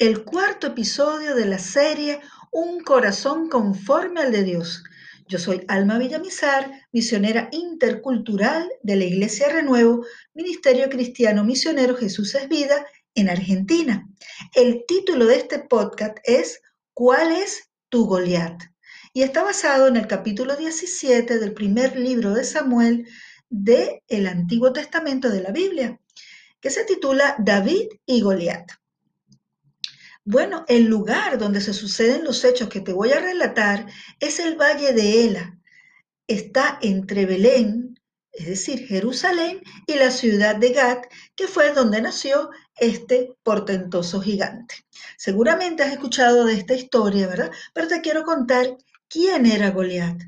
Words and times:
el 0.00 0.24
cuarto 0.24 0.66
episodio 0.66 1.36
de 1.36 1.46
la 1.46 1.60
serie 1.60 2.18
Un 2.50 2.80
corazón 2.80 3.48
conforme 3.48 4.20
al 4.20 4.32
de 4.32 4.42
Dios. 4.42 4.82
Yo 5.28 5.38
soy 5.38 5.64
Alma 5.68 5.98
Villamizar, 5.98 6.68
misionera 6.90 7.48
intercultural 7.52 8.68
de 8.82 8.96
la 8.96 9.04
Iglesia 9.04 9.48
Renuevo, 9.48 10.04
Ministerio 10.34 10.88
Cristiano 10.88 11.44
Misionero 11.44 11.94
Jesús 11.96 12.34
es 12.34 12.48
Vida 12.48 12.84
en 13.14 13.28
Argentina. 13.28 14.08
El 14.52 14.82
título 14.84 15.26
de 15.26 15.36
este 15.36 15.60
podcast 15.60 16.18
es 16.24 16.60
¿Cuál 16.92 17.30
es 17.30 17.70
tu 17.88 18.06
Goliat? 18.06 18.60
Y 19.12 19.22
está 19.22 19.44
basado 19.44 19.86
en 19.86 19.96
el 19.96 20.08
capítulo 20.08 20.56
17 20.56 21.38
del 21.38 21.54
primer 21.54 21.96
libro 21.96 22.34
de 22.34 22.42
Samuel 22.42 23.06
del 23.48 24.02
el 24.08 24.26
Antiguo 24.26 24.72
Testamento 24.72 25.30
de 25.30 25.40
la 25.40 25.52
Biblia, 25.52 26.00
que 26.60 26.70
se 26.70 26.84
titula 26.84 27.36
David 27.38 27.90
y 28.06 28.22
Goliat. 28.22 28.72
Bueno, 30.28 30.64
el 30.66 30.86
lugar 30.86 31.38
donde 31.38 31.60
se 31.60 31.72
suceden 31.72 32.24
los 32.24 32.42
hechos 32.42 32.68
que 32.68 32.80
te 32.80 32.92
voy 32.92 33.12
a 33.12 33.20
relatar 33.20 33.86
es 34.18 34.40
el 34.40 34.56
Valle 34.56 34.92
de 34.92 35.24
Ela. 35.24 35.56
Está 36.26 36.80
entre 36.82 37.26
Belén, 37.26 38.00
es 38.32 38.46
decir, 38.46 38.88
Jerusalén, 38.88 39.62
y 39.86 39.94
la 39.94 40.10
ciudad 40.10 40.56
de 40.56 40.72
Gat, 40.72 41.06
que 41.36 41.46
fue 41.46 41.72
donde 41.72 42.02
nació 42.02 42.50
este 42.76 43.36
portentoso 43.44 44.20
gigante. 44.20 44.74
Seguramente 45.16 45.84
has 45.84 45.92
escuchado 45.92 46.44
de 46.44 46.54
esta 46.54 46.74
historia, 46.74 47.28
¿verdad? 47.28 47.52
Pero 47.72 47.86
te 47.86 48.00
quiero 48.00 48.24
contar 48.24 48.76
quién 49.08 49.46
era 49.46 49.70
Goliat. 49.70 50.20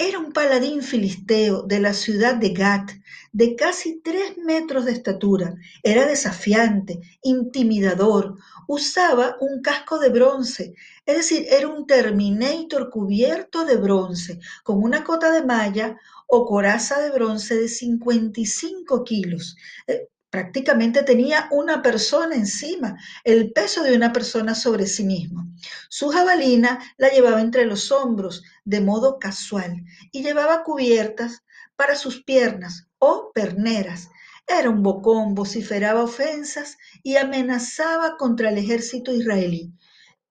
Era 0.00 0.20
un 0.20 0.32
paladín 0.32 0.82
filisteo 0.82 1.62
de 1.62 1.80
la 1.80 1.92
ciudad 1.92 2.36
de 2.36 2.50
Gat, 2.50 2.92
de 3.32 3.56
casi 3.56 4.00
tres 4.00 4.38
metros 4.38 4.84
de 4.84 4.92
estatura. 4.92 5.56
Era 5.82 6.06
desafiante, 6.06 7.00
intimidador, 7.22 8.36
usaba 8.68 9.36
un 9.40 9.60
casco 9.60 9.98
de 9.98 10.10
bronce, 10.10 10.74
es 11.04 11.16
decir, 11.16 11.46
era 11.50 11.66
un 11.66 11.84
Terminator 11.84 12.90
cubierto 12.90 13.64
de 13.64 13.76
bronce, 13.76 14.38
con 14.62 14.84
una 14.84 15.02
cota 15.02 15.32
de 15.32 15.44
malla 15.44 15.96
o 16.28 16.46
coraza 16.46 17.00
de 17.00 17.10
bronce 17.10 17.56
de 17.56 17.68
55 17.68 19.02
kilos. 19.02 19.56
Eh, 19.88 20.06
Prácticamente 20.30 21.02
tenía 21.04 21.48
una 21.50 21.80
persona 21.80 22.34
encima, 22.34 22.96
el 23.24 23.50
peso 23.52 23.82
de 23.82 23.96
una 23.96 24.12
persona 24.12 24.54
sobre 24.54 24.86
sí 24.86 25.04
mismo. 25.04 25.46
Su 25.88 26.10
jabalina 26.10 26.78
la 26.98 27.08
llevaba 27.08 27.40
entre 27.40 27.64
los 27.64 27.90
hombros 27.90 28.42
de 28.64 28.82
modo 28.82 29.18
casual 29.18 29.84
y 30.12 30.22
llevaba 30.22 30.64
cubiertas 30.64 31.44
para 31.76 31.96
sus 31.96 32.22
piernas 32.24 32.88
o 32.98 33.32
perneras. 33.32 34.10
Era 34.46 34.68
un 34.68 34.82
bocón, 34.82 35.34
vociferaba 35.34 36.02
ofensas 36.02 36.76
y 37.02 37.16
amenazaba 37.16 38.16
contra 38.18 38.50
el 38.50 38.58
ejército 38.58 39.12
israelí, 39.12 39.72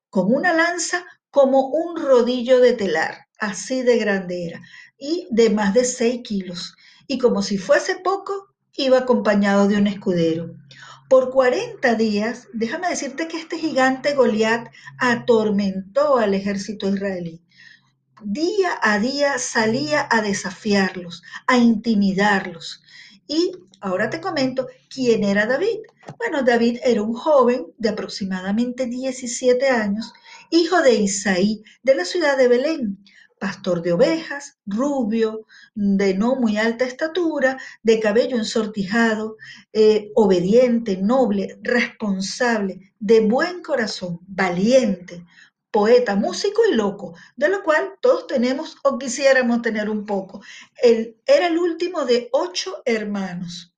con 0.10 0.32
una 0.32 0.54
lanza 0.54 1.06
como 1.32 1.70
un 1.70 1.96
rodillo 2.00 2.60
de 2.60 2.74
telar, 2.74 3.28
así 3.40 3.82
de 3.82 3.98
grande 3.98 4.48
era, 4.48 4.62
y 4.98 5.28
de 5.32 5.50
más 5.50 5.74
de 5.74 5.86
seis 5.86 6.22
kilos. 6.24 6.76
Y 7.08 7.18
como 7.18 7.42
si 7.42 7.58
fuese 7.58 7.96
poco, 8.04 8.56
iba 8.78 9.00
acompañado 9.00 9.68
de 9.68 9.76
un 9.76 9.88
escudero. 9.88 10.56
Por 11.10 11.32
40 11.32 11.96
días, 11.96 12.48
déjame 12.54 12.90
decirte 12.90 13.28
que 13.28 13.38
este 13.38 13.58
gigante 13.58 14.14
Goliat 14.14 14.70
atormentó 15.00 16.18
al 16.18 16.34
ejército 16.36 16.88
israelí. 16.88 17.42
Día 18.24 18.78
a 18.82 19.00
día 19.00 19.40
salía 19.40 20.08
a 20.10 20.22
desafiarlos, 20.22 21.24
a 21.48 21.58
intimidarlos. 21.58 22.84
Y 23.28 23.52
ahora 23.82 24.10
te 24.10 24.22
comento 24.22 24.68
quién 24.90 25.24
era 25.24 25.46
David. 25.46 25.80
Bueno, 26.18 26.44
David 26.44 26.80
era 26.84 27.02
un 27.02 27.14
joven 27.14 27.68
de 27.78 27.90
aproximadamente 27.90 28.86
17 28.86 29.70
años, 29.70 30.14
hijo 30.52 30.82
de 30.82 30.96
Isaí, 30.96 31.64
de 31.84 31.96
la 31.96 32.06
ciudad 32.06 32.38
de 32.38 32.48
Belén, 32.48 33.04
pastor 33.40 33.82
de 33.82 33.94
ovejas, 33.94 34.58
rubio, 34.66 35.46
de 35.76 36.14
no 36.14 36.36
muy 36.36 36.58
alta 36.58 36.86
estatura, 36.86 37.58
de 37.84 38.00
cabello 38.00 38.38
ensortijado, 38.38 39.38
eh, 39.74 40.12
obediente, 40.16 40.98
noble, 40.98 41.58
responsable, 41.62 42.94
de 43.00 43.22
buen 43.22 43.62
corazón, 43.62 44.20
valiente, 44.28 45.24
poeta, 45.72 46.16
músico 46.16 46.62
y 46.70 46.76
loco, 46.76 47.14
de 47.36 47.50
lo 47.50 47.64
cual 47.64 47.94
todos 48.02 48.28
tenemos 48.28 48.78
o 48.84 48.98
quisiéramos 48.98 49.62
tener 49.62 49.90
un 49.90 50.06
poco. 50.06 50.42
Él 50.82 51.18
era 51.26 51.48
el 51.48 51.58
último 51.58 52.06
de 52.06 52.30
ocho 52.32 52.82
hermanos. 52.86 53.74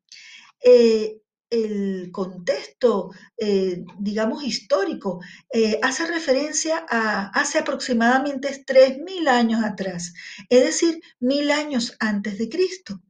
Eh, 0.61 1.21
el 1.49 2.11
contexto, 2.11 3.11
eh, 3.37 3.83
digamos, 3.97 4.43
histórico, 4.43 5.19
eh, 5.51 5.79
hace 5.81 6.05
referencia 6.05 6.85
a 6.89 7.27
hace 7.29 7.59
aproximadamente 7.59 8.63
3.000 8.65 9.27
años 9.27 9.63
atrás, 9.63 10.13
es 10.49 10.63
decir, 10.63 11.01
mil 11.19 11.51
años 11.51 11.95
antes 11.99 12.37
de 12.37 12.49
Cristo. 12.49 13.01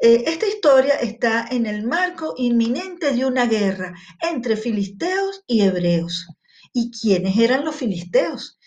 Eh, 0.00 0.24
esta 0.26 0.46
historia 0.46 0.94
está 0.94 1.46
en 1.50 1.66
el 1.66 1.86
marco 1.86 2.34
inminente 2.36 3.12
de 3.12 3.24
una 3.24 3.46
guerra 3.46 3.94
entre 4.20 4.56
filisteos 4.56 5.42
y 5.46 5.62
hebreos. 5.62 6.26
¿Y 6.72 6.90
quiénes 6.90 7.38
eran 7.38 7.64
los 7.64 7.76
filisteos? 7.76 8.58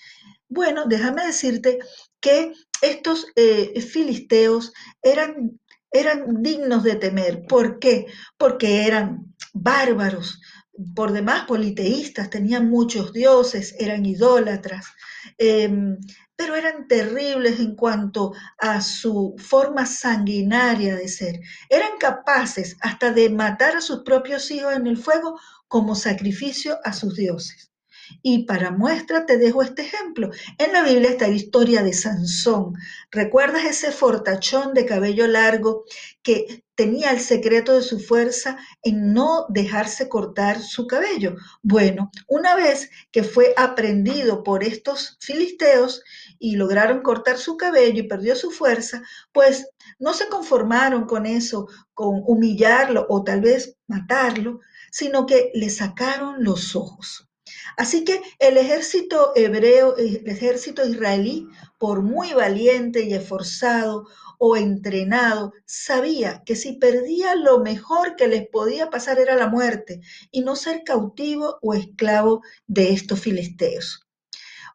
Bueno, 0.48 0.86
déjame 0.88 1.26
decirte 1.26 1.78
que 2.20 2.54
estos 2.82 3.28
filisteos 3.36 4.74
eran 5.04 5.60
eran 5.92 6.42
dignos 6.42 6.84
de 6.84 6.96
temer. 6.96 7.44
¿Por 7.48 7.80
qué? 7.80 8.08
Porque 8.38 8.86
eran 8.86 9.34
bárbaros, 9.54 10.40
por 10.96 11.12
demás 11.12 11.46
politeístas, 11.46 12.30
tenían 12.30 12.70
muchos 12.70 13.12
dioses, 13.12 13.76
eran 13.80 14.06
idólatras, 14.06 14.86
em, 15.38 15.98
pero 16.36 16.56
eran 16.56 16.88
terribles 16.88 17.60
en 17.60 17.76
cuanto 17.76 18.34
a 18.60 18.80
su 18.82 19.36
forma 19.38 19.86
sanguinaria 19.86 20.96
de 20.96 21.08
ser. 21.10 21.40
Eran 21.70 21.98
capaces 22.00 22.78
hasta 22.82 23.12
de 23.12 23.30
matar 23.30 23.76
a 23.76 23.82
sus 23.82 24.04
propios 24.04 24.50
hijos 24.52 24.74
en 24.74 24.88
el 24.88 24.98
fuego 24.98 25.38
como 25.68 25.96
sacrificio 25.96 26.78
a 26.86 26.94
sus 26.94 27.16
dioses. 27.16 27.69
Y 28.22 28.46
para 28.46 28.72
muestra 28.72 29.26
te 29.26 29.38
dejo 29.38 29.62
este 29.62 29.84
ejemplo. 29.84 30.30
En 30.58 30.74
la 30.74 30.84
Biblia 30.84 31.10
está 31.10 31.28
la 31.28 31.36
historia 31.36 31.84
de 31.84 31.94
Sansón. 31.94 32.74
¿Recuerdas 33.12 33.66
ese 33.66 33.92
fortachón 33.92 34.74
de 34.74 34.86
cabello 34.86 35.28
largo 35.28 35.86
que 36.22 36.64
tenía 36.76 37.12
el 37.12 37.20
secreto 37.20 37.74
de 37.74 37.82
su 37.82 38.00
fuerza 38.00 38.58
en 38.84 39.14
no 39.14 39.46
dejarse 39.50 40.08
cortar 40.10 40.62
su 40.62 40.88
cabello? 40.88 41.36
Bueno, 41.62 42.12
una 42.28 42.56
vez 42.56 42.90
que 43.12 43.24
fue 43.24 43.54
aprendido 43.58 44.44
por 44.44 44.64
estos 44.64 45.18
filisteos 45.20 46.04
y 46.40 46.56
lograron 46.56 47.02
cortar 47.02 47.38
su 47.38 47.58
cabello 47.58 48.00
y 48.00 48.08
perdió 48.08 48.36
su 48.36 48.52
fuerza, 48.52 49.02
pues 49.32 49.68
no 50.00 50.14
se 50.14 50.28
conformaron 50.30 51.06
con 51.06 51.26
eso, 51.26 51.68
con 51.94 52.22
humillarlo 52.26 53.06
o 53.10 53.24
tal 53.24 53.42
vez 53.42 53.76
matarlo, 53.88 54.62
sino 54.92 55.26
que 55.26 55.52
le 55.54 55.70
sacaron 55.70 56.44
los 56.44 56.76
ojos. 56.76 57.29
Así 57.78 58.04
que 58.04 58.22
el 58.40 58.58
ejército 58.58 59.32
hebreo, 59.36 59.96
el 59.98 60.28
ejército 60.28 60.86
israelí, 60.88 61.48
por 61.78 62.02
muy 62.02 62.34
valiente 62.34 63.04
y 63.04 63.14
esforzado 63.14 64.08
o 64.38 64.56
entrenado, 64.58 65.54
sabía 65.66 66.44
que 66.46 66.56
si 66.56 66.74
perdía 66.74 67.36
lo 67.36 67.60
mejor 67.60 68.16
que 68.16 68.28
les 68.28 68.48
podía 68.48 68.90
pasar 68.90 69.20
era 69.20 69.36
la 69.36 69.48
muerte 69.48 70.02
y 70.32 70.42
no 70.42 70.56
ser 70.56 70.84
cautivo 70.84 71.60
o 71.62 71.74
esclavo 71.74 72.42
de 72.68 72.94
estos 72.94 73.20
filisteos. 73.20 74.09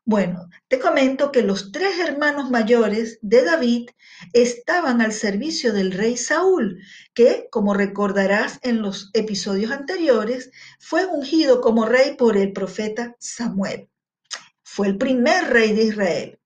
Bueno, 0.07 0.51
te 0.69 0.79
comento 0.79 1.33
que 1.33 1.43
los 1.43 1.73
tres 1.73 1.99
hermanos 1.99 2.51
mayores 2.51 3.19
de 3.23 3.43
David 3.43 3.89
estaban 4.35 5.01
al 5.01 5.13
servicio 5.13 5.73
del 5.73 5.93
rey 5.93 6.19
Saúl, 6.19 6.83
que, 7.15 7.49
como 7.51 7.73
recordarás 7.73 8.59
en 8.63 8.83
los 8.83 9.09
episodios 9.15 9.71
anteriores, 9.71 10.51
fue 10.79 11.07
ungido 11.07 11.63
como 11.63 11.87
rey 11.87 12.17
por 12.17 12.37
el 12.37 12.53
profeta 12.53 13.17
Samuel. 13.19 13.89
Fue 14.63 14.89
el 14.89 14.99
primer 14.99 15.49
rey 15.51 15.73
de 15.73 15.85
Israel. 15.85 16.39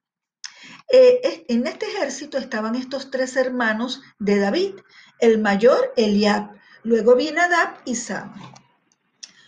Eh, 0.93 1.45
en 1.49 1.67
este 1.67 1.87
ejército 1.87 2.39
estaban 2.39 2.77
estos 2.77 3.11
tres 3.11 3.35
hermanos 3.35 4.03
de 4.21 4.39
David, 4.39 4.75
el 5.19 5.39
mayor 5.41 5.93
Eliab, 5.97 6.53
luego 6.85 7.17
viene 7.17 7.41
Adab 7.41 7.79
y 7.85 7.97
Sam. 7.97 8.33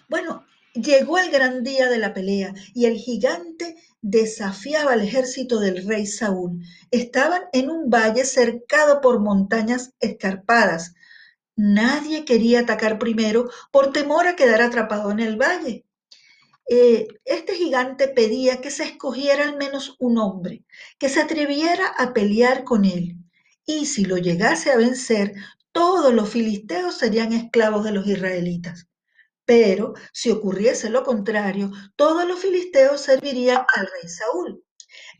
Bueno, 0.08 0.44
Llegó 0.74 1.18
el 1.18 1.32
gran 1.32 1.64
día 1.64 1.88
de 1.88 1.98
la 1.98 2.14
pelea 2.14 2.54
y 2.74 2.86
el 2.86 2.96
gigante 2.96 3.74
desafiaba 4.02 4.92
al 4.92 5.00
ejército 5.02 5.58
del 5.58 5.84
rey 5.84 6.06
Saúl. 6.06 6.62
Estaban 6.92 7.42
en 7.52 7.70
un 7.70 7.90
valle 7.90 8.24
cercado 8.24 9.00
por 9.00 9.18
montañas 9.18 9.94
escarpadas. 9.98 10.94
Nadie 11.56 12.24
quería 12.24 12.60
atacar 12.60 13.00
primero 13.00 13.50
por 13.72 13.92
temor 13.92 14.28
a 14.28 14.36
quedar 14.36 14.62
atrapado 14.62 15.10
en 15.10 15.18
el 15.18 15.36
valle. 15.36 15.86
Eh, 16.68 17.08
este 17.24 17.54
gigante 17.56 18.06
pedía 18.06 18.60
que 18.60 18.70
se 18.70 18.84
escogiera 18.84 19.42
al 19.42 19.56
menos 19.56 19.96
un 19.98 20.18
hombre, 20.18 20.64
que 21.00 21.08
se 21.08 21.20
atreviera 21.20 21.88
a 21.88 22.12
pelear 22.12 22.62
con 22.62 22.84
él. 22.84 23.16
Y 23.66 23.86
si 23.86 24.04
lo 24.04 24.18
llegase 24.18 24.70
a 24.70 24.76
vencer, 24.76 25.34
todos 25.72 26.14
los 26.14 26.30
filisteos 26.30 26.96
serían 26.96 27.32
esclavos 27.32 27.82
de 27.82 27.90
los 27.90 28.06
israelitas. 28.06 28.86
Pero 29.44 29.94
si 30.12 30.30
ocurriese 30.30 30.90
lo 30.90 31.02
contrario, 31.02 31.70
todos 31.96 32.26
los 32.26 32.40
filisteos 32.40 33.00
servirían 33.00 33.64
al 33.76 33.86
rey 33.86 34.08
Saúl. 34.08 34.64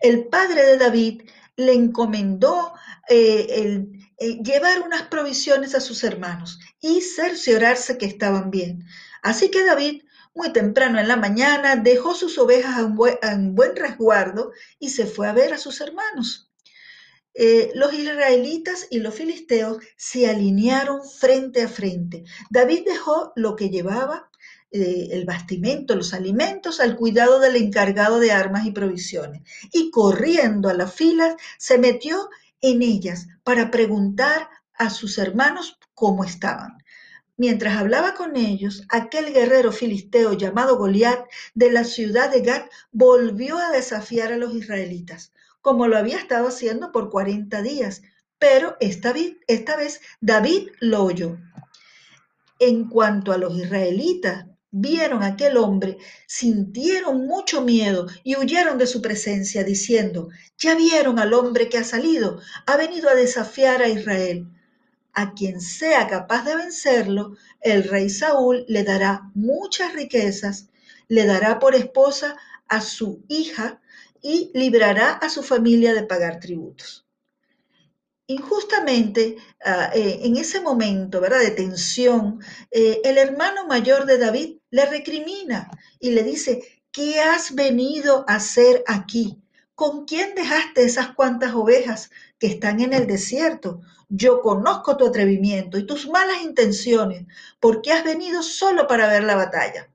El 0.00 0.28
padre 0.28 0.64
de 0.66 0.76
David 0.78 1.22
le 1.56 1.72
encomendó 1.74 2.72
eh, 3.08 3.46
el, 3.50 3.90
eh, 4.18 4.38
llevar 4.42 4.82
unas 4.82 5.02
provisiones 5.04 5.74
a 5.74 5.80
sus 5.80 6.04
hermanos 6.04 6.58
y 6.80 7.00
cerciorarse 7.00 7.98
que 7.98 8.06
estaban 8.06 8.50
bien. 8.50 8.84
Así 9.22 9.50
que 9.50 9.64
David, 9.64 10.02
muy 10.34 10.52
temprano 10.52 10.98
en 10.98 11.08
la 11.08 11.16
mañana, 11.16 11.76
dejó 11.76 12.14
sus 12.14 12.38
ovejas 12.38 12.78
en 12.78 12.94
buen, 12.94 13.18
buen 13.54 13.76
resguardo 13.76 14.52
y 14.78 14.90
se 14.90 15.06
fue 15.06 15.28
a 15.28 15.32
ver 15.32 15.52
a 15.54 15.58
sus 15.58 15.80
hermanos. 15.80 16.49
Eh, 17.42 17.72
los 17.74 17.94
israelitas 17.94 18.86
y 18.90 18.98
los 18.98 19.14
filisteos 19.14 19.78
se 19.96 20.28
alinearon 20.28 21.00
frente 21.02 21.62
a 21.62 21.68
frente. 21.68 22.24
David 22.50 22.82
dejó 22.84 23.32
lo 23.34 23.56
que 23.56 23.70
llevaba, 23.70 24.28
eh, 24.70 25.08
el 25.12 25.24
bastimento, 25.24 25.96
los 25.96 26.12
alimentos, 26.12 26.80
al 26.80 26.96
cuidado 26.96 27.40
del 27.40 27.56
encargado 27.56 28.20
de 28.20 28.30
armas 28.30 28.66
y 28.66 28.72
provisiones. 28.72 29.40
Y 29.72 29.90
corriendo 29.90 30.68
a 30.68 30.74
las 30.74 30.92
filas, 30.92 31.34
se 31.56 31.78
metió 31.78 32.28
en 32.60 32.82
ellas 32.82 33.26
para 33.42 33.70
preguntar 33.70 34.50
a 34.74 34.90
sus 34.90 35.16
hermanos 35.16 35.78
cómo 35.94 36.24
estaban. 36.24 36.76
Mientras 37.38 37.78
hablaba 37.78 38.12
con 38.12 38.36
ellos, 38.36 38.84
aquel 38.90 39.32
guerrero 39.32 39.72
filisteo 39.72 40.34
llamado 40.34 40.76
Goliat 40.76 41.24
de 41.54 41.72
la 41.72 41.84
ciudad 41.84 42.30
de 42.30 42.42
Gat 42.42 42.70
volvió 42.92 43.56
a 43.56 43.70
desafiar 43.70 44.30
a 44.30 44.36
los 44.36 44.54
israelitas 44.54 45.32
como 45.60 45.86
lo 45.88 45.96
había 45.96 46.18
estado 46.18 46.48
haciendo 46.48 46.92
por 46.92 47.10
40 47.10 47.62
días, 47.62 48.02
pero 48.38 48.76
esta, 48.80 49.12
vez 49.12 50.00
David 50.20 50.70
lo 50.80 51.04
oyó. 51.04 51.38
En 52.58 52.88
cuanto 52.88 53.32
a 53.32 53.38
los 53.38 53.56
israelitas, 53.56 54.46
vieron 54.70 55.22
a 55.22 55.28
aquel 55.28 55.58
hombre, 55.58 55.98
sintieron 56.26 57.26
mucho 57.26 57.62
miedo 57.62 58.06
y 58.24 58.36
huyeron 58.36 58.78
de 58.78 58.86
su 58.86 59.02
presencia, 59.02 59.62
diciendo, 59.62 60.30
ya 60.58 60.74
vieron 60.74 61.18
al 61.18 61.34
hombre 61.34 61.68
que 61.68 61.78
ha 61.78 61.84
salido, 61.84 62.40
ha 62.66 62.76
venido 62.76 63.10
a 63.10 63.14
desafiar 63.14 63.82
a 63.82 63.88
Israel. 63.88 64.46
A 65.12 65.34
quien 65.34 65.60
sea 65.60 66.06
capaz 66.06 66.44
de 66.44 66.56
vencerlo, 66.56 67.36
el 67.60 67.84
rey 67.84 68.08
Saúl 68.08 68.64
le 68.68 68.84
dará 68.84 69.30
muchas 69.34 69.92
riquezas, 69.92 70.68
le 71.08 71.26
dará 71.26 71.58
por 71.58 71.74
esposa 71.74 72.36
a 72.68 72.80
su 72.80 73.22
hija 73.28 73.80
y 74.22 74.50
librará 74.54 75.12
a 75.12 75.28
su 75.28 75.42
familia 75.42 75.94
de 75.94 76.04
pagar 76.04 76.40
tributos. 76.40 77.06
Injustamente, 78.26 79.36
ah, 79.64 79.90
eh, 79.92 80.20
en 80.22 80.36
ese 80.36 80.60
momento 80.60 81.20
¿verdad? 81.20 81.40
de 81.40 81.50
tensión, 81.50 82.40
eh, 82.70 83.00
el 83.02 83.18
hermano 83.18 83.66
mayor 83.66 84.06
de 84.06 84.18
David 84.18 84.58
le 84.70 84.86
recrimina 84.86 85.68
y 85.98 86.12
le 86.12 86.22
dice, 86.22 86.62
¿qué 86.92 87.20
has 87.20 87.54
venido 87.56 88.24
a 88.28 88.36
hacer 88.36 88.84
aquí? 88.86 89.42
¿Con 89.74 90.04
quién 90.04 90.36
dejaste 90.36 90.84
esas 90.84 91.14
cuantas 91.14 91.54
ovejas 91.54 92.10
que 92.38 92.46
están 92.46 92.80
en 92.80 92.92
el 92.92 93.08
desierto? 93.08 93.80
Yo 94.08 94.42
conozco 94.42 94.96
tu 94.96 95.06
atrevimiento 95.06 95.76
y 95.78 95.86
tus 95.86 96.08
malas 96.08 96.42
intenciones, 96.42 97.26
porque 97.58 97.92
has 97.92 98.04
venido 98.04 98.42
solo 98.42 98.86
para 98.86 99.08
ver 99.08 99.24
la 99.24 99.34
batalla. 99.34 99.90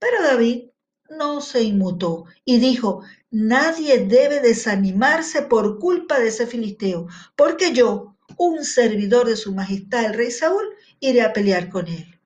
Pero 0.00 0.20
David 0.20 0.71
no 1.16 1.40
se 1.40 1.62
inmutó 1.62 2.24
y 2.44 2.58
dijo, 2.58 3.02
nadie 3.30 4.06
debe 4.06 4.40
desanimarse 4.40 5.42
por 5.42 5.78
culpa 5.78 6.18
de 6.18 6.28
ese 6.28 6.46
filisteo, 6.46 7.06
porque 7.36 7.72
yo, 7.72 8.16
un 8.36 8.64
servidor 8.64 9.28
de 9.28 9.36
su 9.36 9.54
majestad 9.54 10.04
el 10.04 10.14
rey 10.14 10.30
Saúl, 10.30 10.64
iré 11.00 11.22
a 11.22 11.32
pelear 11.32 11.68
con 11.68 11.88
él. 11.88 12.18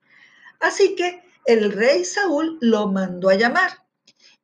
Así 0.60 0.94
que 0.94 1.22
el 1.44 1.72
rey 1.72 2.04
Saúl 2.04 2.58
lo 2.60 2.88
mandó 2.88 3.28
a 3.28 3.34
llamar. 3.34 3.84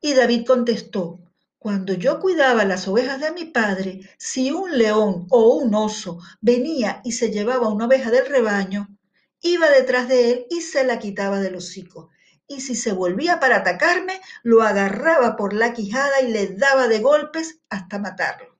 Y 0.00 0.14
David 0.14 0.46
contestó, 0.46 1.20
cuando 1.58 1.94
yo 1.94 2.18
cuidaba 2.18 2.64
las 2.64 2.88
ovejas 2.88 3.20
de 3.20 3.30
mi 3.30 3.44
padre, 3.44 4.00
si 4.18 4.50
un 4.50 4.76
león 4.76 5.26
o 5.30 5.56
un 5.56 5.74
oso 5.74 6.18
venía 6.40 7.00
y 7.04 7.12
se 7.12 7.30
llevaba 7.30 7.68
una 7.68 7.86
oveja 7.86 8.10
del 8.10 8.26
rebaño, 8.26 8.88
iba 9.40 9.70
detrás 9.70 10.08
de 10.08 10.30
él 10.30 10.46
y 10.50 10.60
se 10.60 10.84
la 10.84 10.98
quitaba 10.98 11.40
del 11.40 11.56
hocico 11.56 12.10
y 12.52 12.60
si 12.60 12.74
se 12.74 12.92
volvía 12.92 13.40
para 13.40 13.56
atacarme, 13.56 14.20
lo 14.42 14.62
agarraba 14.62 15.36
por 15.36 15.52
la 15.52 15.72
quijada 15.72 16.20
y 16.20 16.30
le 16.30 16.48
daba 16.48 16.88
de 16.88 17.00
golpes 17.00 17.60
hasta 17.70 17.98
matarlo. 17.98 18.56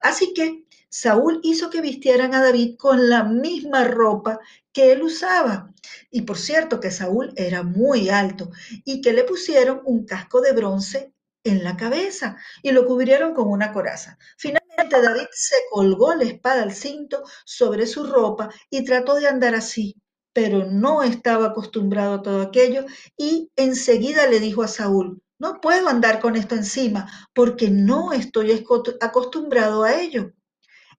Así 0.00 0.32
que 0.34 0.64
Saúl 0.88 1.40
hizo 1.42 1.70
que 1.70 1.80
vistieran 1.80 2.34
a 2.34 2.42
David 2.42 2.76
con 2.76 3.08
la 3.08 3.24
misma 3.24 3.84
ropa 3.84 4.40
que 4.72 4.92
él 4.92 5.02
usaba. 5.02 5.72
Y 6.10 6.22
por 6.22 6.38
cierto 6.38 6.80
que 6.80 6.90
Saúl 6.90 7.32
era 7.36 7.62
muy 7.62 8.08
alto 8.08 8.50
y 8.84 9.00
que 9.00 9.12
le 9.12 9.24
pusieron 9.24 9.82
un 9.84 10.04
casco 10.04 10.40
de 10.40 10.52
bronce 10.52 11.12
en 11.44 11.62
la 11.64 11.76
cabeza 11.76 12.36
y 12.62 12.72
lo 12.72 12.86
cubrieron 12.86 13.34
con 13.34 13.48
una 13.48 13.72
coraza. 13.72 14.18
Finalmente 14.36 15.00
David 15.00 15.28
se 15.32 15.56
colgó 15.70 16.14
la 16.14 16.24
espada 16.24 16.62
al 16.62 16.72
cinto 16.72 17.22
sobre 17.44 17.86
su 17.86 18.04
ropa 18.04 18.50
y 18.68 18.84
trató 18.84 19.14
de 19.14 19.28
andar 19.28 19.54
así, 19.54 19.96
pero 20.32 20.66
no 20.66 21.02
estaba 21.02 21.46
acostumbrado 21.46 22.14
a 22.14 22.22
todo 22.22 22.42
aquello 22.42 22.84
y 23.16 23.50
enseguida 23.56 24.26
le 24.26 24.40
dijo 24.40 24.62
a 24.62 24.68
Saúl, 24.68 25.22
no 25.38 25.60
puedo 25.60 25.88
andar 25.88 26.20
con 26.20 26.36
esto 26.36 26.54
encima 26.54 27.10
porque 27.34 27.70
no 27.70 28.12
estoy 28.12 28.64
acostumbrado 29.00 29.84
a 29.84 30.00
ello. 30.00 30.32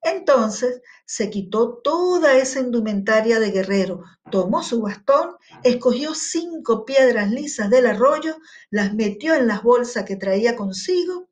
Entonces 0.04 0.82
se 1.06 1.30
quitó 1.30 1.80
toda 1.84 2.36
esa 2.36 2.60
indumentaria 2.60 3.40
de 3.40 3.52
guerrero, 3.52 4.02
tomó 4.32 4.64
su 4.64 4.82
bastón, 4.82 5.36
escogió 5.64 6.16
cinco 6.16 6.86
piedras 6.86 7.30
lisas 7.30 7.70
del 7.70 7.86
arroyo, 7.86 8.36
las 8.72 8.96
metió 8.96 9.36
en 9.36 9.48
las 9.48 9.62
bolsas 9.62 10.06
que 10.06 10.16
traía 10.16 10.56
consigo 10.56 11.30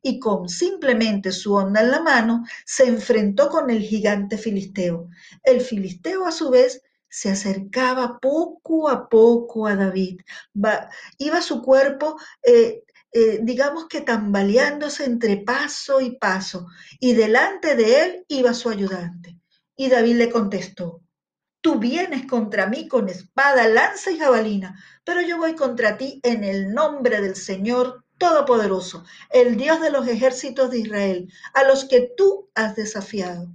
y 0.00 0.18
con 0.18 0.48
simplemente 0.48 1.32
su 1.32 1.52
onda 1.54 1.82
en 1.82 1.90
la 1.90 2.00
mano 2.00 2.44
se 2.64 2.86
enfrentó 2.86 3.50
con 3.50 3.68
el 3.68 3.82
gigante 3.82 4.38
filisteo. 4.38 5.08
El 5.42 5.60
filisteo 5.60 6.24
a 6.24 6.32
su 6.32 6.48
vez 6.48 6.80
se 7.16 7.30
acercaba 7.30 8.18
poco 8.20 8.90
a 8.90 9.08
poco 9.08 9.66
a 9.66 9.74
David. 9.74 10.20
iba 11.16 11.40
su 11.40 11.62
cuerpo, 11.62 12.18
eh, 12.42 12.82
eh, 13.10 13.38
digamos 13.42 13.86
que 13.88 14.02
tambaleándose 14.02 15.04
entre 15.06 15.38
paso 15.38 16.02
y 16.02 16.18
paso, 16.18 16.66
y 17.00 17.14
delante 17.14 17.74
de 17.74 18.02
él 18.02 18.24
iba 18.28 18.52
su 18.52 18.68
ayudante. 18.68 19.38
Y 19.74 19.88
David 19.88 20.16
le 20.16 20.30
contestó, 20.30 21.00
tú 21.62 21.78
vienes 21.78 22.26
contra 22.26 22.66
mí 22.66 22.86
con 22.86 23.08
espada, 23.08 23.66
lanza 23.66 24.10
y 24.10 24.18
jabalina, 24.18 24.78
pero 25.02 25.22
yo 25.22 25.38
voy 25.38 25.54
contra 25.54 25.96
ti 25.96 26.20
en 26.22 26.44
el 26.44 26.74
nombre 26.74 27.22
del 27.22 27.34
Señor 27.34 28.04
Todopoderoso, 28.18 29.04
el 29.30 29.56
Dios 29.56 29.80
de 29.80 29.90
los 29.90 30.06
ejércitos 30.06 30.70
de 30.70 30.80
Israel, 30.80 31.32
a 31.54 31.64
los 31.64 31.86
que 31.86 32.12
tú 32.14 32.50
has 32.54 32.76
desafiado 32.76 33.48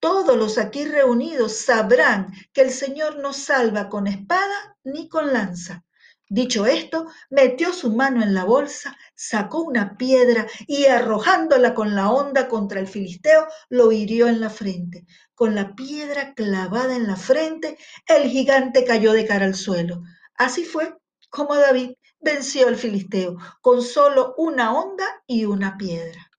todos 0.00 0.36
los 0.36 0.58
aquí 0.58 0.86
reunidos 0.86 1.58
sabrán 1.58 2.32
que 2.52 2.62
el 2.62 2.70
Señor 2.70 3.18
no 3.18 3.32
salva 3.32 3.88
con 3.88 4.06
espada 4.06 4.76
ni 4.82 5.08
con 5.08 5.32
lanza. 5.32 5.84
Dicho 6.32 6.64
esto, 6.64 7.06
metió 7.28 7.72
su 7.72 7.90
mano 7.90 8.22
en 8.22 8.34
la 8.34 8.44
bolsa, 8.44 8.96
sacó 9.16 9.62
una 9.62 9.96
piedra 9.96 10.46
y 10.66 10.86
arrojándola 10.86 11.74
con 11.74 11.96
la 11.96 12.08
onda 12.10 12.48
contra 12.48 12.78
el 12.78 12.86
filisteo, 12.86 13.48
lo 13.68 13.90
hirió 13.90 14.28
en 14.28 14.40
la 14.40 14.48
frente. 14.48 15.04
Con 15.34 15.56
la 15.56 15.74
piedra 15.74 16.34
clavada 16.34 16.94
en 16.94 17.08
la 17.08 17.16
frente, 17.16 17.76
el 18.06 18.30
gigante 18.30 18.84
cayó 18.84 19.12
de 19.12 19.26
cara 19.26 19.44
al 19.44 19.56
suelo. 19.56 20.02
Así 20.36 20.64
fue 20.64 20.96
como 21.30 21.56
David 21.56 21.94
venció 22.20 22.68
al 22.68 22.76
filisteo, 22.76 23.36
con 23.60 23.82
solo 23.82 24.34
una 24.36 24.72
onda 24.72 25.06
y 25.26 25.46
una 25.46 25.76
piedra. 25.76 26.29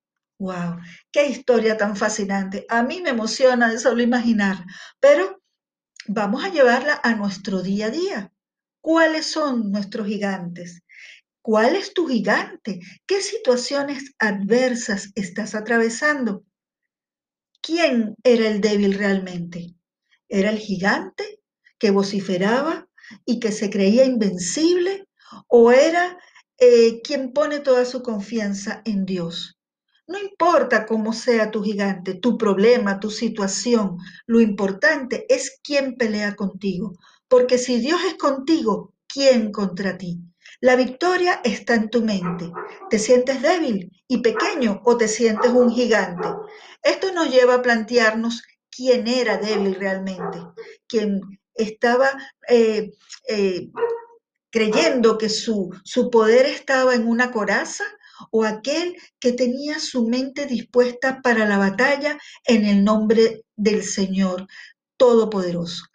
Wow, 0.41 0.79
qué 1.11 1.27
historia 1.27 1.77
tan 1.77 1.95
fascinante. 1.95 2.65
A 2.67 2.81
mí 2.81 2.99
me 2.99 3.11
emociona 3.11 3.69
de 3.69 3.77
solo 3.77 4.01
imaginar, 4.01 4.65
pero 4.99 5.39
vamos 6.07 6.43
a 6.43 6.49
llevarla 6.49 6.99
a 7.03 7.13
nuestro 7.13 7.61
día 7.61 7.85
a 7.85 7.89
día. 7.91 8.33
¿Cuáles 8.81 9.27
son 9.27 9.71
nuestros 9.71 10.07
gigantes? 10.07 10.81
¿Cuál 11.43 11.75
es 11.75 11.93
tu 11.93 12.07
gigante? 12.07 12.79
¿Qué 13.05 13.21
situaciones 13.21 14.15
adversas 14.17 15.11
estás 15.13 15.53
atravesando? 15.53 16.43
¿Quién 17.61 18.15
era 18.23 18.47
el 18.47 18.61
débil 18.61 18.95
realmente? 18.95 19.75
¿Era 20.27 20.49
el 20.49 20.57
gigante 20.57 21.39
que 21.77 21.91
vociferaba 21.91 22.87
y 23.25 23.39
que 23.39 23.51
se 23.51 23.69
creía 23.69 24.05
invencible? 24.05 25.07
¿O 25.47 25.71
era 25.71 26.17
eh, 26.57 26.99
quien 27.03 27.31
pone 27.31 27.59
toda 27.59 27.85
su 27.85 28.01
confianza 28.01 28.81
en 28.85 29.05
Dios? 29.05 29.60
No 30.11 30.19
importa 30.19 30.85
cómo 30.85 31.13
sea 31.13 31.51
tu 31.51 31.63
gigante, 31.63 32.15
tu 32.15 32.37
problema, 32.37 32.99
tu 32.99 33.09
situación, 33.09 33.95
lo 34.25 34.41
importante 34.41 35.25
es 35.29 35.61
quién 35.63 35.95
pelea 35.95 36.35
contigo, 36.35 36.97
porque 37.29 37.57
si 37.57 37.79
Dios 37.79 38.01
es 38.05 38.15
contigo, 38.15 38.93
¿quién 39.07 39.53
contra 39.53 39.97
ti? 39.97 40.19
La 40.59 40.75
victoria 40.75 41.39
está 41.45 41.75
en 41.75 41.89
tu 41.89 42.01
mente. 42.01 42.51
¿Te 42.89 42.99
sientes 42.99 43.41
débil 43.41 43.89
y 44.05 44.17
pequeño 44.17 44.81
o 44.83 44.97
te 44.97 45.07
sientes 45.07 45.49
un 45.49 45.71
gigante? 45.71 46.27
Esto 46.83 47.13
nos 47.13 47.31
lleva 47.31 47.55
a 47.55 47.61
plantearnos 47.61 48.43
quién 48.69 49.07
era 49.07 49.37
débil 49.37 49.75
realmente, 49.75 50.39
quién 50.89 51.21
estaba 51.53 52.09
eh, 52.49 52.91
eh, 53.29 53.69
creyendo 54.49 55.17
que 55.17 55.29
su, 55.29 55.69
su 55.85 56.09
poder 56.09 56.47
estaba 56.47 56.95
en 56.95 57.07
una 57.07 57.31
coraza 57.31 57.85
o 58.29 58.43
aquel 58.43 58.95
que 59.19 59.33
tenía 59.33 59.79
su 59.79 60.07
mente 60.07 60.45
dispuesta 60.45 61.21
para 61.21 61.47
la 61.47 61.57
batalla 61.57 62.17
en 62.45 62.65
el 62.65 62.83
nombre 62.83 63.43
del 63.55 63.83
Señor 63.83 64.47
Todopoderoso. 64.97 65.85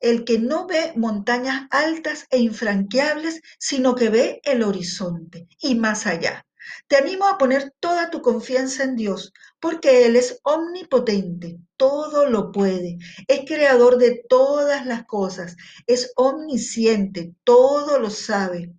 El 0.00 0.24
que 0.24 0.38
no 0.38 0.66
ve 0.66 0.92
montañas 0.96 1.68
altas 1.70 2.26
e 2.30 2.38
infranqueables, 2.38 3.40
sino 3.58 3.94
que 3.94 4.08
ve 4.08 4.40
el 4.42 4.62
horizonte 4.62 5.46
y 5.60 5.76
más 5.76 6.06
allá. 6.06 6.44
Te 6.88 6.96
animo 6.96 7.26
a 7.26 7.38
poner 7.38 7.72
toda 7.80 8.10
tu 8.10 8.22
confianza 8.22 8.84
en 8.84 8.96
Dios, 8.96 9.32
porque 9.60 10.06
Él 10.06 10.16
es 10.16 10.38
omnipotente, 10.42 11.58
todo 11.76 12.28
lo 12.28 12.52
puede, 12.52 12.98
es 13.26 13.40
creador 13.46 13.98
de 13.98 14.22
todas 14.28 14.86
las 14.86 15.04
cosas, 15.06 15.56
es 15.86 16.12
omnisciente, 16.16 17.34
todo 17.44 17.98
lo 17.98 18.10
sabe. 18.10 18.72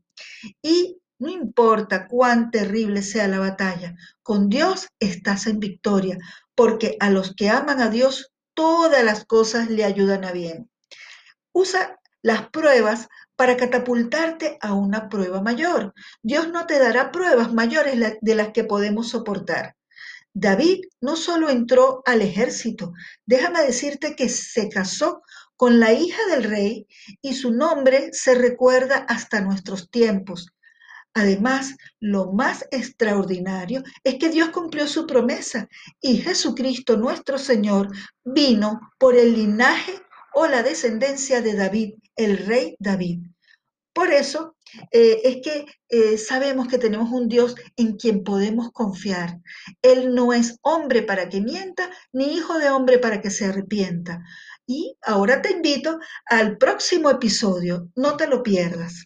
Y 0.61 1.01
no 1.23 1.29
importa 1.29 2.09
cuán 2.09 2.51
terrible 2.51 3.01
sea 3.01 3.29
la 3.29 3.39
batalla, 3.39 3.95
con 4.23 4.49
Dios 4.49 4.89
estás 4.99 5.47
en 5.47 5.61
victoria, 5.61 6.17
porque 6.53 6.97
a 6.99 7.09
los 7.09 7.33
que 7.33 7.49
aman 7.49 7.79
a 7.79 7.89
Dios, 7.89 8.33
todas 8.53 9.03
las 9.05 9.23
cosas 9.23 9.69
le 9.69 9.85
ayudan 9.85 10.25
a 10.25 10.33
bien. 10.33 10.69
Usa 11.53 11.97
las 12.21 12.49
pruebas 12.49 13.07
para 13.37 13.55
catapultarte 13.55 14.57
a 14.59 14.73
una 14.73 15.07
prueba 15.07 15.41
mayor. 15.41 15.93
Dios 16.21 16.49
no 16.49 16.67
te 16.67 16.77
dará 16.77 17.09
pruebas 17.13 17.53
mayores 17.53 17.97
de 18.19 18.35
las 18.35 18.49
que 18.49 18.65
podemos 18.65 19.07
soportar. 19.07 19.77
David 20.33 20.81
no 20.99 21.15
solo 21.15 21.49
entró 21.49 22.01
al 22.05 22.21
ejército, 22.21 22.91
déjame 23.25 23.61
decirte 23.61 24.15
que 24.17 24.27
se 24.27 24.67
casó 24.67 25.21
con 25.55 25.79
la 25.79 25.93
hija 25.93 26.21
del 26.31 26.43
rey 26.43 26.85
y 27.21 27.35
su 27.35 27.51
nombre 27.51 28.09
se 28.11 28.35
recuerda 28.35 29.05
hasta 29.07 29.39
nuestros 29.39 29.89
tiempos. 29.89 30.53
Además, 31.15 31.75
lo 31.99 32.31
más 32.31 32.65
extraordinario 32.71 33.83
es 34.03 34.15
que 34.15 34.29
Dios 34.29 34.49
cumplió 34.49 34.87
su 34.87 35.05
promesa 35.05 35.67
y 36.01 36.17
Jesucristo 36.17 36.97
nuestro 36.97 37.37
Señor 37.37 37.89
vino 38.23 38.79
por 38.97 39.15
el 39.15 39.33
linaje 39.33 39.93
o 40.33 40.47
la 40.47 40.63
descendencia 40.63 41.41
de 41.41 41.53
David, 41.53 41.93
el 42.15 42.37
rey 42.37 42.75
David. 42.79 43.19
Por 43.93 44.11
eso 44.11 44.55
eh, 44.91 45.21
es 45.23 45.37
que 45.43 45.65
eh, 45.89 46.17
sabemos 46.17 46.67
que 46.67 46.79
tenemos 46.79 47.11
un 47.11 47.27
Dios 47.27 47.55
en 47.77 47.95
quien 47.95 48.23
podemos 48.23 48.71
confiar. 48.71 49.39
Él 49.83 50.15
no 50.15 50.33
es 50.33 50.57
hombre 50.63 51.03
para 51.03 51.29
que 51.29 51.41
mienta, 51.41 51.91
ni 52.11 52.33
hijo 52.33 52.57
de 52.57 52.71
hombre 52.71 52.97
para 52.97 53.21
que 53.21 53.29
se 53.29 53.45
arrepienta. 53.45 54.23
Y 54.65 54.97
ahora 55.03 55.43
te 55.43 55.51
invito 55.51 55.99
al 56.25 56.57
próximo 56.57 57.11
episodio. 57.11 57.89
No 57.95 58.17
te 58.17 58.25
lo 58.25 58.41
pierdas. 58.41 59.05